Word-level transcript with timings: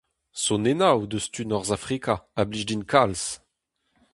Sonennoù 0.43 0.99
eus 1.15 1.25
tu 1.33 1.41
Norzhafrika 1.45 2.15
a 2.39 2.41
blij 2.49 2.63
din 2.67 2.83
kalz! 2.91 3.23